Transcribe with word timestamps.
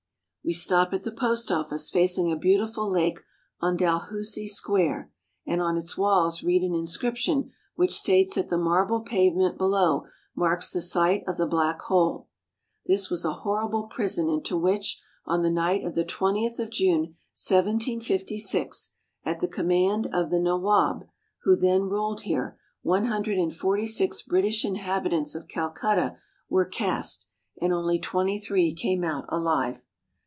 We 0.43 0.53
stop 0.53 0.91
at 0.91 1.03
the 1.03 1.11
Post 1.11 1.51
Office 1.51 1.91
facing 1.91 2.31
a 2.31 2.35
beautiful 2.35 2.89
lake 2.91 3.19
on 3.59 3.77
Dalhousie 3.77 4.47
Square, 4.47 5.11
and 5.45 5.61
on 5.61 5.77
its 5.77 5.99
walls 5.99 6.41
read 6.41 6.63
an 6.63 6.73
inscription 6.73 7.51
which 7.75 7.93
states 7.93 8.33
that 8.35 8.49
the 8.49 8.57
marble 8.57 9.01
pavement 9.01 9.59
below 9.59 10.07
marks 10.35 10.71
the 10.71 10.81
site 10.81 11.23
of 11.27 11.37
the 11.37 11.45
Black 11.45 11.79
Hole. 11.83 12.27
This 12.87 13.07
was 13.11 13.23
a 13.23 13.31
horrible 13.45 13.83
prison 13.83 14.29
into 14.29 14.57
which, 14.57 14.99
on 15.27 15.43
the 15.43 15.51
night 15.51 15.83
of 15.83 15.93
the 15.93 16.03
20th 16.03 16.57
of 16.57 16.71
June, 16.71 17.15
1756, 17.37 18.93
at 19.23 19.41
the 19.41 19.47
command 19.47 20.07
of 20.07 20.31
the 20.31 20.39
Nawab 20.39 21.01
(na 21.01 21.01
w6b'), 21.01 21.07
who 21.43 21.55
then 21.55 21.81
ruled 21.83 22.21
here, 22.21 22.57
one 22.81 23.05
hundred 23.05 23.37
and 23.37 23.55
forty 23.55 23.85
six 23.85 24.23
British 24.23 24.65
inhabitants 24.65 25.35
of 25.35 25.47
Calcutta 25.47 26.17
were 26.49 26.65
cast, 26.65 27.27
and 27.61 27.71
only 27.71 27.99
twenty 27.99 28.39
three 28.39 28.73
came 28.73 29.03
out 29.03 29.25
alive. 29.29 29.83